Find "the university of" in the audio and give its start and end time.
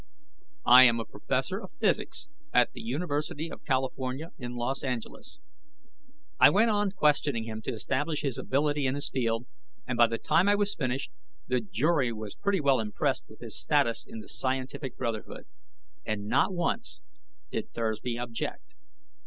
2.73-3.63